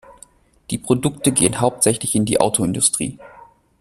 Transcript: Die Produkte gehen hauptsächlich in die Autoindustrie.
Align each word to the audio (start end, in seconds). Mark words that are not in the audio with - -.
Die 0.71 0.79
Produkte 0.79 1.31
gehen 1.31 1.61
hauptsächlich 1.61 2.15
in 2.15 2.25
die 2.25 2.41
Autoindustrie. 2.41 3.19